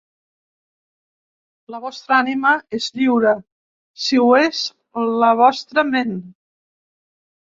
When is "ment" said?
5.91-6.17